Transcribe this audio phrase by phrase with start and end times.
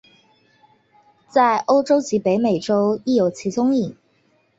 [1.27, 3.95] 在欧洲及北美洲亦有其踪影。